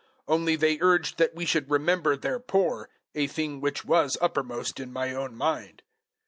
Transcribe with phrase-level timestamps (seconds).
[0.27, 4.79] 002:010 Only they urged that we should remember their poor a thing which was uppermost
[4.79, 5.83] in my own mind.